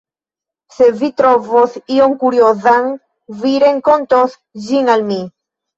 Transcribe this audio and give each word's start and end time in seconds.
Se 0.77 0.87
vi 1.01 1.09
trovos 1.21 1.77
ion 1.97 2.17
kuriozan, 2.25 2.91
vi 3.45 3.55
rakontos 3.69 4.39
ĝin 4.69 4.95
al 4.99 5.11
mi. 5.15 5.25